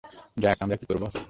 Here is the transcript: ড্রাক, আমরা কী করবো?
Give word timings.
ড্রাক, 0.39 0.57
আমরা 0.61 0.75
কী 0.77 0.85
করবো? 0.85 1.05